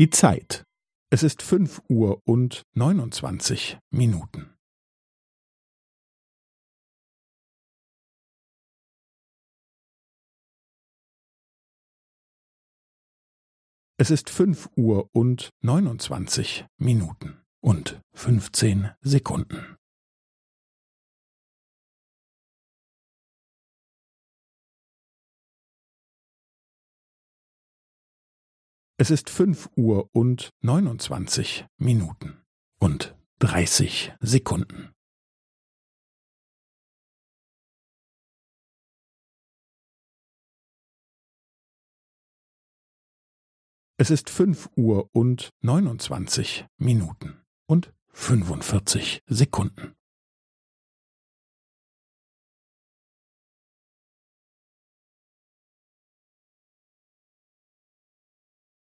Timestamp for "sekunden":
19.02-19.76, 34.20-34.92, 49.24-49.96